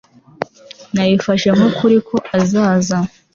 [0.93, 2.97] Nabifashe nkukuri ko azaza